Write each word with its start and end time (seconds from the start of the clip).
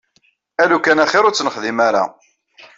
Alukan 0.61 1.03
axiṛ 1.03 1.23
ur 1.25 1.33
tt-nexdim 1.33 1.79
ara. 1.87 2.03